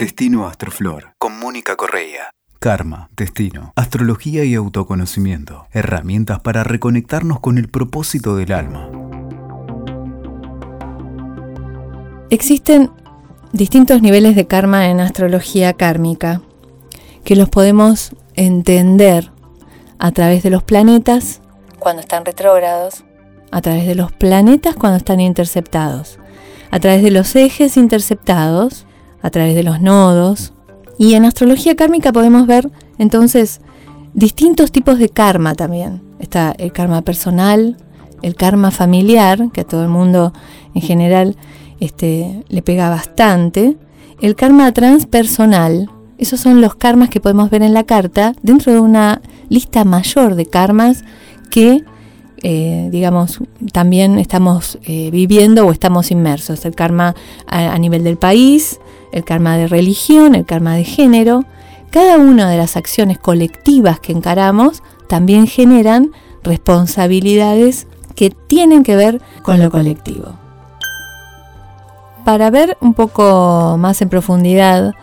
Destino 0.00 0.46
Astroflor, 0.46 1.12
con 1.18 1.38
Mónica 1.38 1.76
Correa. 1.76 2.30
Karma, 2.58 3.10
destino, 3.18 3.74
astrología 3.76 4.44
y 4.44 4.54
autoconocimiento. 4.54 5.66
Herramientas 5.72 6.40
para 6.40 6.64
reconectarnos 6.64 7.38
con 7.40 7.58
el 7.58 7.68
propósito 7.68 8.34
del 8.34 8.52
alma. 8.52 8.88
Existen 12.30 12.90
distintos 13.52 14.00
niveles 14.00 14.36
de 14.36 14.46
karma 14.46 14.88
en 14.88 15.00
astrología 15.00 15.74
kármica 15.74 16.40
que 17.22 17.36
los 17.36 17.50
podemos 17.50 18.16
entender 18.36 19.30
a 19.98 20.12
través 20.12 20.42
de 20.42 20.48
los 20.48 20.62
planetas 20.62 21.42
cuando 21.78 22.00
están 22.00 22.24
retrógrados, 22.24 23.04
a 23.50 23.60
través 23.60 23.86
de 23.86 23.96
los 23.96 24.12
planetas 24.12 24.76
cuando 24.76 24.96
están 24.96 25.20
interceptados, 25.20 26.18
a 26.70 26.80
través 26.80 27.02
de 27.02 27.10
los 27.10 27.36
ejes 27.36 27.76
interceptados, 27.76 28.86
a 29.22 29.30
través 29.30 29.54
de 29.54 29.62
los 29.62 29.80
nodos. 29.80 30.52
Y 30.98 31.14
en 31.14 31.24
astrología 31.24 31.76
kármica 31.76 32.12
podemos 32.12 32.46
ver 32.46 32.70
entonces 32.98 33.60
distintos 34.14 34.72
tipos 34.72 34.98
de 34.98 35.08
karma 35.08 35.54
también. 35.54 36.02
Está 36.18 36.54
el 36.58 36.72
karma 36.72 37.02
personal, 37.02 37.76
el 38.22 38.34
karma 38.34 38.70
familiar, 38.70 39.50
que 39.52 39.62
a 39.62 39.64
todo 39.64 39.82
el 39.82 39.88
mundo 39.88 40.32
en 40.74 40.82
general 40.82 41.36
este, 41.80 42.44
le 42.48 42.62
pega 42.62 42.90
bastante, 42.90 43.76
el 44.20 44.34
karma 44.36 44.70
transpersonal, 44.72 45.88
esos 46.18 46.40
son 46.40 46.60
los 46.60 46.74
karmas 46.74 47.08
que 47.08 47.20
podemos 47.20 47.48
ver 47.48 47.62
en 47.62 47.72
la 47.72 47.84
carta 47.84 48.34
dentro 48.42 48.70
de 48.74 48.80
una 48.80 49.22
lista 49.48 49.84
mayor 49.86 50.34
de 50.34 50.44
karmas 50.44 51.02
que, 51.50 51.82
eh, 52.42 52.90
digamos, 52.92 53.38
también 53.72 54.18
estamos 54.18 54.78
eh, 54.84 55.08
viviendo 55.10 55.66
o 55.66 55.72
estamos 55.72 56.10
inmersos. 56.10 56.66
El 56.66 56.74
karma 56.74 57.14
a, 57.46 57.78
nivel 57.78 58.04
del 58.04 58.18
país, 58.18 58.78
el 59.12 59.24
karma 59.24 59.56
de 59.56 59.66
religión, 59.66 60.34
el 60.34 60.44
karma 60.44 60.74
de 60.74 60.84
género. 60.84 61.44
Cada 61.90 62.18
una 62.18 62.48
de 62.50 62.56
las 62.56 62.76
acciones 62.76 63.18
colectivas 63.18 64.00
que 64.00 64.12
encaramos 64.12 64.82
también 65.08 65.46
generan 65.46 66.12
responsabilidades 66.42 67.86
que 68.14 68.30
tienen 68.30 68.82
que 68.82 68.96
ver 68.96 69.20
con 69.42 69.58
lo 69.58 69.70
colectivo. 69.70 70.34
Para 72.24 72.50
ver 72.50 72.76
un 72.80 72.94
poco 72.94 73.76
más 73.78 74.00
en 74.02 74.08
profundidad 74.08 74.94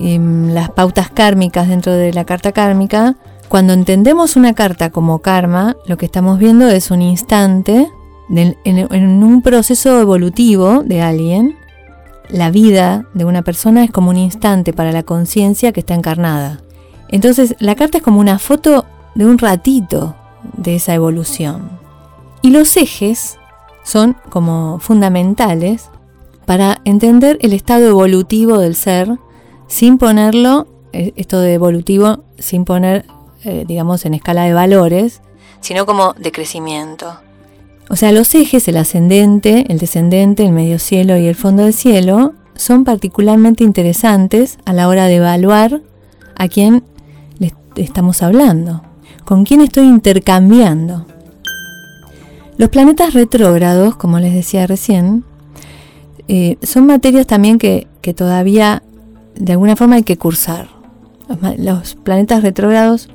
Em, 0.00 0.54
las 0.54 0.70
pautas 0.70 1.10
kármicas 1.10 1.66
dentro 1.66 1.92
de 1.92 2.12
la 2.12 2.24
carta 2.24 2.52
kármica, 2.52 3.16
cuando 3.48 3.72
entendemos 3.72 4.36
una 4.36 4.54
carta 4.54 4.90
como 4.90 5.18
karma, 5.18 5.76
lo 5.86 5.96
que 5.96 6.06
estamos 6.06 6.38
viendo 6.38 6.68
es 6.68 6.92
un 6.92 7.02
instante 7.02 7.88
en, 8.30 9.24
un 9.24 9.42
proceso 9.42 10.00
evolutivo 10.00 10.84
de 10.84 11.02
alguien. 11.02 11.57
La 12.28 12.50
vida 12.50 13.06
de 13.14 13.24
una 13.24 13.42
persona 13.42 13.84
es 13.84 13.90
como 13.90 14.10
un 14.10 14.16
instante 14.16 14.72
para 14.72 14.92
la 14.92 15.02
conciencia 15.02 15.72
que 15.72 15.80
está 15.80 15.94
encarnada. 15.94 16.60
Entonces, 17.08 17.56
la 17.58 17.74
carta 17.74 17.98
es 17.98 18.04
como 18.04 18.20
una 18.20 18.38
foto 18.38 18.84
de 19.14 19.24
un 19.24 19.38
ratito 19.38 20.14
de 20.56 20.76
esa 20.76 20.94
evolución. 20.94 21.70
Y 22.42 22.50
los 22.50 22.76
ejes 22.76 23.38
son 23.82 24.16
como 24.28 24.78
fundamentales 24.78 25.90
para 26.44 26.80
entender 26.84 27.38
el 27.40 27.52
estado 27.52 27.88
evolutivo 27.88 28.58
del 28.58 28.74
ser 28.74 29.18
sin 29.66 29.98
ponerlo, 29.98 30.66
eh, 30.92 31.12
esto 31.16 31.40
de 31.40 31.54
evolutivo, 31.54 32.24
sin 32.38 32.64
poner, 32.64 33.06
eh, 33.44 33.64
digamos, 33.66 34.04
en 34.04 34.14
escala 34.14 34.44
de 34.44 34.54
valores, 34.54 35.22
sino 35.60 35.86
como 35.86 36.12
de 36.14 36.32
crecimiento. 36.32 37.18
O 37.90 37.96
sea, 37.96 38.12
los 38.12 38.34
ejes, 38.34 38.68
el 38.68 38.76
ascendente, 38.76 39.64
el 39.68 39.78
descendente, 39.78 40.44
el 40.44 40.52
medio 40.52 40.78
cielo 40.78 41.16
y 41.16 41.26
el 41.26 41.34
fondo 41.34 41.64
del 41.64 41.72
cielo, 41.72 42.34
son 42.54 42.84
particularmente 42.84 43.64
interesantes 43.64 44.58
a 44.64 44.72
la 44.72 44.88
hora 44.88 45.06
de 45.06 45.16
evaluar 45.16 45.80
a 46.36 46.48
quién 46.48 46.84
le 47.38 47.52
estamos 47.76 48.22
hablando, 48.22 48.82
con 49.24 49.44
quién 49.44 49.60
estoy 49.60 49.86
intercambiando. 49.86 51.06
Los 52.58 52.68
planetas 52.70 53.14
retrógrados, 53.14 53.96
como 53.96 54.18
les 54.18 54.34
decía 54.34 54.66
recién, 54.66 55.24
eh, 56.26 56.58
son 56.62 56.86
materias 56.86 57.26
también 57.26 57.58
que, 57.58 57.86
que 58.02 58.12
todavía 58.12 58.82
de 59.36 59.52
alguna 59.52 59.76
forma 59.76 59.96
hay 59.96 60.02
que 60.02 60.18
cursar. 60.18 60.68
Los, 61.58 61.94
planetas 61.94 62.42
retrógrados 62.42 63.08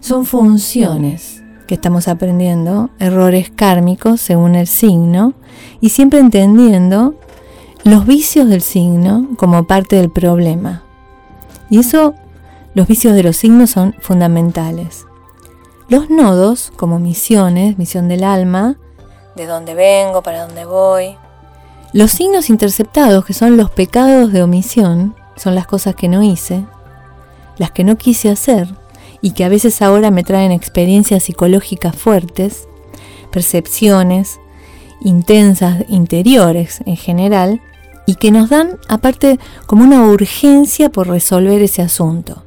son 0.00 0.24
funciones 0.24 1.37
que 1.68 1.74
estamos 1.74 2.08
aprendiendo, 2.08 2.88
errores 2.98 3.50
kármicos 3.54 4.22
según 4.22 4.54
el 4.54 4.66
signo, 4.66 5.34
y 5.80 5.90
siempre 5.90 6.18
entendiendo 6.18 7.14
los 7.84 8.06
vicios 8.06 8.48
del 8.48 8.62
signo 8.62 9.28
como 9.36 9.66
parte 9.66 9.96
del 9.96 10.10
problema. 10.10 10.82
Y 11.68 11.78
eso, 11.78 12.14
los 12.74 12.88
vicios 12.88 13.14
de 13.14 13.22
los 13.22 13.36
signos 13.36 13.70
son 13.70 13.94
fundamentales. 14.00 15.06
Los 15.90 16.08
nodos, 16.08 16.72
como 16.74 16.98
misiones, 16.98 17.76
misión 17.76 18.08
del 18.08 18.24
alma, 18.24 18.76
de 19.36 19.46
dónde 19.46 19.74
vengo, 19.74 20.22
para 20.22 20.46
dónde 20.46 20.64
voy. 20.64 21.16
Los 21.92 22.12
signos 22.12 22.48
interceptados, 22.48 23.26
que 23.26 23.34
son 23.34 23.58
los 23.58 23.70
pecados 23.70 24.32
de 24.32 24.42
omisión, 24.42 25.14
son 25.36 25.54
las 25.54 25.66
cosas 25.66 25.94
que 25.94 26.08
no 26.08 26.22
hice, 26.22 26.64
las 27.58 27.70
que 27.72 27.84
no 27.84 27.96
quise 27.96 28.30
hacer 28.30 28.74
y 29.20 29.32
que 29.32 29.44
a 29.44 29.48
veces 29.48 29.82
ahora 29.82 30.10
me 30.10 30.22
traen 30.22 30.52
experiencias 30.52 31.24
psicológicas 31.24 31.96
fuertes, 31.96 32.68
percepciones 33.30 34.40
intensas 35.00 35.84
interiores 35.88 36.80
en 36.86 36.96
general 36.96 37.60
y 38.06 38.14
que 38.16 38.30
nos 38.30 38.50
dan 38.50 38.78
aparte 38.88 39.38
como 39.66 39.84
una 39.84 40.04
urgencia 40.06 40.90
por 40.90 41.08
resolver 41.08 41.62
ese 41.62 41.82
asunto. 41.82 42.42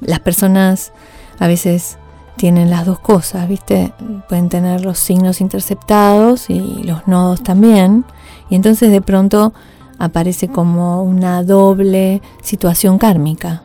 Las 0.00 0.20
personas 0.20 0.92
a 1.38 1.46
veces 1.46 1.98
tienen 2.36 2.70
las 2.70 2.86
dos 2.86 2.98
cosas, 2.98 3.48
¿viste? 3.48 3.92
Pueden 4.28 4.48
tener 4.48 4.84
los 4.84 4.98
signos 4.98 5.40
interceptados 5.40 6.50
y 6.50 6.82
los 6.82 7.06
nodos 7.06 7.42
también. 7.42 8.04
Y 8.48 8.54
entonces 8.54 8.90
de 8.90 9.00
pronto 9.00 9.52
aparece 9.98 10.48
como 10.48 11.02
una 11.02 11.42
doble 11.44 12.22
situación 12.42 12.98
kármica. 12.98 13.62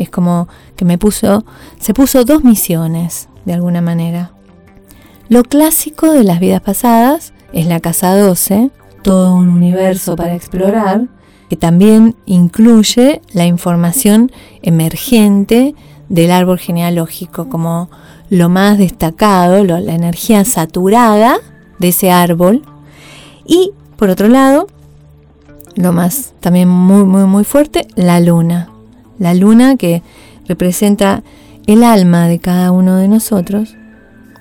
Es 0.00 0.08
como 0.08 0.48
que 0.76 0.86
me 0.86 0.96
puso, 0.96 1.44
se 1.78 1.92
puso 1.92 2.24
dos 2.24 2.42
misiones, 2.42 3.28
de 3.44 3.52
alguna 3.52 3.82
manera. 3.82 4.32
Lo 5.28 5.42
clásico 5.42 6.10
de 6.10 6.24
las 6.24 6.40
vidas 6.40 6.62
pasadas 6.62 7.34
es 7.52 7.66
la 7.66 7.80
casa 7.80 8.16
12, 8.16 8.70
todo 9.02 9.34
un 9.34 9.50
universo 9.50 10.16
para 10.16 10.34
explorar, 10.34 11.06
que 11.50 11.56
también 11.56 12.16
incluye 12.24 13.20
la 13.32 13.44
información 13.44 14.32
emergente 14.62 15.74
del 16.08 16.30
árbol 16.30 16.58
genealógico, 16.58 17.50
como 17.50 17.90
lo 18.30 18.48
más 18.48 18.78
destacado, 18.78 19.62
la 19.64 19.94
energía 19.94 20.46
saturada 20.46 21.36
de 21.78 21.88
ese 21.88 22.10
árbol. 22.10 22.62
Y 23.44 23.72
por 23.98 24.08
otro 24.08 24.28
lado, 24.28 24.66
lo 25.74 25.92
más 25.92 26.32
también 26.40 26.68
muy, 26.68 27.04
muy, 27.04 27.24
muy 27.24 27.44
fuerte, 27.44 27.86
la 27.96 28.18
luna. 28.18 28.69
La 29.20 29.34
luna 29.34 29.76
que 29.76 30.02
representa 30.48 31.22
el 31.66 31.84
alma 31.84 32.26
de 32.26 32.40
cada 32.40 32.72
uno 32.72 32.96
de 32.96 33.06
nosotros 33.06 33.76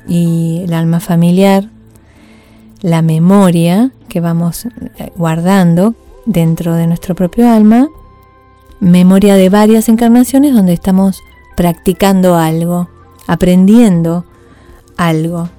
y 0.07 0.62
el 0.63 0.73
alma 0.73 1.00
familiar, 1.00 1.69
la 2.81 3.01
memoria 3.03 3.91
que 4.07 4.22
vamos 4.22 4.66
eh, 4.66 5.12
guardando 5.16 5.94
dentro 6.25 6.75
de 6.75 6.88
nuestro 6.88 7.13
propio 7.13 7.47
alma, 7.47 7.89
memoria 8.79 9.35
de 9.35 9.50
varias 9.50 9.89
encarnaciones 9.89 10.53
donde 10.53 10.73
estamos 10.73 11.22
practicando 11.57 12.38
algo, 12.38 12.89
aprendiendo 13.28 14.25
algo. 14.95 15.50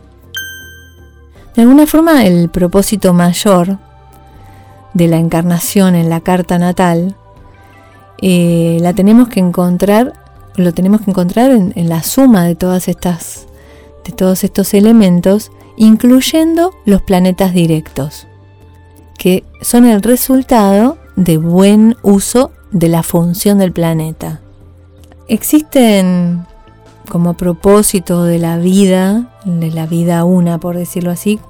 De 1.54 1.62
alguna 1.62 1.86
forma 1.86 2.24
el 2.24 2.48
propósito 2.48 3.12
mayor 3.12 3.78
de 4.94 5.08
la 5.08 5.18
encarnación 5.18 5.94
en 5.94 6.08
la 6.08 6.20
carta 6.20 6.58
natal, 6.58 7.16
eh, 8.20 8.78
la 8.80 8.92
tenemos 8.92 9.28
que 9.28 9.40
encontrar, 9.40 10.12
lo 10.56 10.72
tenemos 10.72 11.02
que 11.02 11.10
encontrar 11.10 11.50
en, 11.50 11.88
la 11.88 12.02
suma 12.02 12.44
de 12.44 12.54
todas 12.54 12.88
estas, 12.88 13.46
de 14.04 14.12
todos 14.12 14.44
estos 14.44 14.74
elementos, 14.74 15.50
incluyendo 15.76 16.74
los 16.84 17.02
planetas 17.02 17.54
directos, 17.54 18.26
que 19.18 19.44
son 19.62 19.86
el 19.86 20.02
resultado 20.02 20.98
de 21.16 21.38
buen 21.38 21.96
uso 22.02 22.52
de 22.70 22.88
la 22.88 23.02
función 23.02 23.58
del 23.58 23.72
planeta. 23.72 24.40
Existen 25.28 26.46
como 27.08 27.34
propósito 27.34 28.24
de 28.24 28.38
la 28.38 28.56
vida, 28.56 29.30
de 29.44 29.70
la 29.70 29.86
vida 29.86 30.24
una, 30.24 30.58
por 30.58 30.76
decirlo 30.76 31.10
así, 31.10 31.40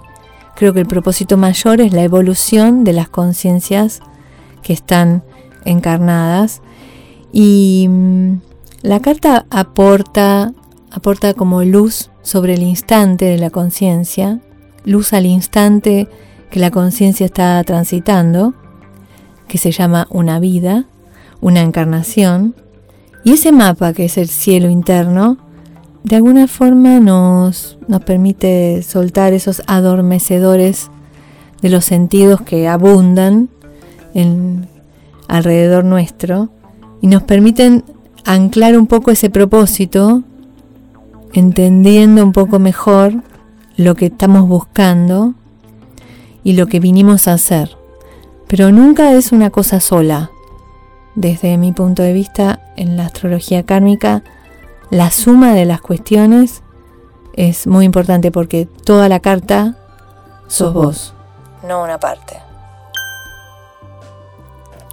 Creo 0.60 0.74
que 0.74 0.80
el 0.80 0.86
propósito 0.86 1.38
mayor 1.38 1.80
es 1.80 1.94
la 1.94 2.02
evolución 2.02 2.84
de 2.84 2.92
las 2.92 3.08
conciencias 3.08 4.00
que 4.62 4.74
están 4.74 5.24
encarnadas 5.64 6.60
y 7.32 7.86
mm, 7.88 8.40
la 8.82 9.00
carta 9.00 9.46
aporta, 9.50 10.52
aporta 10.90 11.34
como 11.34 11.62
luz 11.62 12.10
sobre 12.22 12.54
el 12.54 12.62
instante 12.62 13.26
de 13.26 13.38
la 13.38 13.50
conciencia, 13.50 14.40
luz 14.84 15.12
al 15.12 15.26
instante 15.26 16.08
que 16.50 16.60
la 16.60 16.70
conciencia 16.70 17.26
está 17.26 17.62
transitando, 17.64 18.54
que 19.48 19.58
se 19.58 19.70
llama 19.70 20.06
una 20.10 20.40
vida, 20.40 20.86
una 21.40 21.60
encarnación, 21.60 22.54
y 23.24 23.32
ese 23.32 23.52
mapa 23.52 23.92
que 23.92 24.06
es 24.06 24.16
el 24.16 24.28
cielo 24.28 24.70
interno, 24.70 25.38
de 26.02 26.16
alguna 26.16 26.46
forma 26.46 27.00
nos, 27.00 27.78
nos 27.86 28.02
permite 28.02 28.82
soltar 28.82 29.34
esos 29.34 29.62
adormecedores 29.66 30.90
de 31.60 31.68
los 31.68 31.84
sentidos 31.84 32.40
que 32.40 32.68
abundan 32.68 33.50
en, 34.14 34.66
alrededor 35.28 35.84
nuestro 35.84 36.48
y 37.00 37.06
nos 37.06 37.22
permiten 37.22 37.84
anclar 38.24 38.76
un 38.76 38.86
poco 38.86 39.10
ese 39.10 39.30
propósito, 39.30 40.22
entendiendo 41.32 42.22
un 42.22 42.32
poco 42.32 42.58
mejor 42.58 43.14
lo 43.76 43.94
que 43.94 44.06
estamos 44.06 44.48
buscando 44.48 45.34
y 46.44 46.54
lo 46.54 46.66
que 46.66 46.80
vinimos 46.80 47.28
a 47.28 47.34
hacer. 47.34 47.76
Pero 48.46 48.72
nunca 48.72 49.12
es 49.12 49.32
una 49.32 49.50
cosa 49.50 49.80
sola. 49.80 50.30
Desde 51.14 51.56
mi 51.56 51.72
punto 51.72 52.02
de 52.02 52.12
vista, 52.12 52.60
en 52.76 52.96
la 52.96 53.06
astrología 53.06 53.64
kármica, 53.64 54.22
la 54.90 55.10
suma 55.10 55.54
de 55.54 55.64
las 55.64 55.80
cuestiones 55.80 56.62
es 57.34 57.66
muy 57.66 57.84
importante 57.84 58.30
porque 58.30 58.66
toda 58.84 59.08
la 59.08 59.20
carta 59.20 59.76
sos 60.48 60.74
vos, 60.74 61.14
no 61.66 61.82
una 61.82 61.98
parte. 61.98 62.49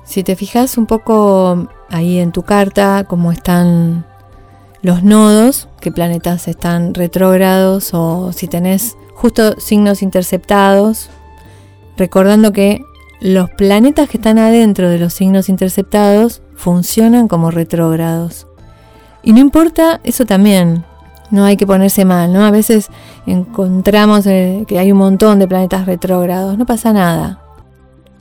Si 0.07 0.23
te 0.23 0.37
fijas 0.37 0.77
un 0.77 0.85
poco 0.85 1.67
ahí 1.89 2.19
en 2.19 2.31
tu 2.31 2.43
carta, 2.43 3.03
cómo 3.07 3.33
están 3.33 4.05
los 4.81 5.03
nodos, 5.03 5.67
qué 5.81 5.91
planetas 5.91 6.47
están 6.47 6.93
retrógrados 6.93 7.93
o 7.93 8.31
si 8.31 8.47
tenés 8.47 8.95
justo 9.13 9.59
signos 9.59 10.01
interceptados, 10.01 11.09
recordando 11.97 12.53
que 12.53 12.79
los 13.19 13.49
planetas 13.49 14.07
que 14.07 14.15
están 14.15 14.39
adentro 14.39 14.89
de 14.89 14.97
los 14.97 15.11
signos 15.13 15.49
interceptados 15.49 16.41
funcionan 16.55 17.27
como 17.27 17.51
retrógrados. 17.51 18.47
Y 19.23 19.33
no 19.33 19.39
importa 19.39 19.99
eso 20.05 20.25
también, 20.25 20.85
no 21.31 21.43
hay 21.43 21.57
que 21.57 21.67
ponerse 21.67 22.05
mal, 22.05 22.31
¿no? 22.31 22.45
A 22.45 22.51
veces 22.51 22.87
encontramos 23.25 24.25
eh, 24.25 24.63
que 24.69 24.79
hay 24.79 24.93
un 24.93 24.99
montón 24.99 25.39
de 25.39 25.49
planetas 25.49 25.85
retrógrados, 25.85 26.57
no 26.57 26.65
pasa 26.65 26.93
nada. 26.93 27.43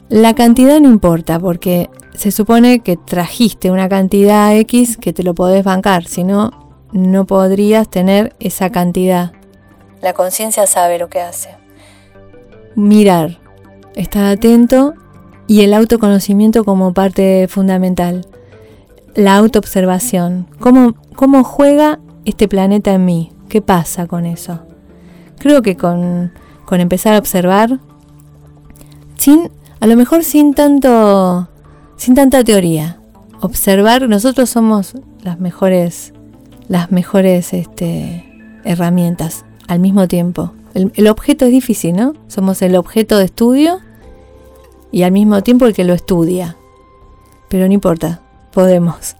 La 0.08 0.34
cantidad 0.34 0.80
no 0.80 0.88
importa 0.88 1.40
porque 1.40 1.90
se 2.14 2.30
supone 2.30 2.78
que 2.78 2.96
trajiste 2.96 3.72
una 3.72 3.88
cantidad 3.88 4.56
X 4.56 4.96
que 4.96 5.12
te 5.12 5.24
lo 5.24 5.34
podés 5.34 5.64
bancar, 5.64 6.06
si 6.06 6.22
no, 6.22 6.50
no 6.92 7.26
podrías 7.26 7.88
tener 7.88 8.34
esa 8.38 8.70
cantidad. 8.70 9.32
La 10.00 10.12
conciencia 10.12 10.66
sabe 10.68 10.98
lo 10.98 11.08
que 11.08 11.20
hace. 11.20 11.50
Mirar, 12.76 13.40
estar 13.96 14.24
atento 14.24 14.94
y 15.48 15.62
el 15.62 15.74
autoconocimiento 15.74 16.64
como 16.64 16.94
parte 16.94 17.48
fundamental. 17.48 18.26
La 19.16 19.36
autoobservación. 19.36 20.46
¿Cómo, 20.60 20.94
¿Cómo 21.16 21.42
juega 21.42 21.98
este 22.24 22.46
planeta 22.46 22.92
en 22.92 23.04
mí? 23.04 23.32
¿Qué 23.48 23.60
pasa 23.60 24.06
con 24.06 24.24
eso? 24.24 24.60
Creo 25.38 25.62
que 25.62 25.76
con, 25.76 26.32
con 26.64 26.80
empezar 26.80 27.14
a 27.14 27.18
observar, 27.18 27.80
sin 29.16 29.50
a 29.80 29.86
lo 29.86 29.96
mejor 29.96 30.24
sin 30.24 30.54
tanto, 30.54 31.48
sin 31.96 32.14
tanta 32.14 32.42
teoría. 32.44 33.00
Observar, 33.40 34.08
nosotros 34.08 34.48
somos 34.48 34.94
las 35.22 35.40
mejores, 35.40 36.12
las 36.68 36.90
mejores 36.90 37.52
este, 37.52 38.24
herramientas 38.64 39.44
al 39.68 39.80
mismo 39.80 40.08
tiempo. 40.08 40.52
El, 40.74 40.92
el 40.94 41.08
objeto 41.08 41.44
es 41.44 41.50
difícil, 41.50 41.96
¿no? 41.96 42.14
Somos 42.28 42.62
el 42.62 42.76
objeto 42.76 43.18
de 43.18 43.26
estudio 43.26 43.80
y 44.90 45.02
al 45.02 45.12
mismo 45.12 45.42
tiempo 45.42 45.66
el 45.66 45.74
que 45.74 45.84
lo 45.84 45.94
estudia. 45.94 46.56
Pero 47.48 47.66
no 47.66 47.72
importa, 47.72 48.22
podemos. 48.52 49.16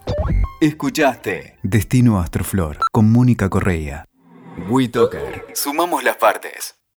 Escuchaste 0.59 1.57
Destino 1.61 2.19
Astroflor 2.19 2.79
con 2.91 3.11
Mónica 3.11 3.49
Correa. 3.49 4.05
WeToker. 4.69 5.45
Sumamos 5.53 6.03
las 6.03 6.17
partes. 6.17 6.76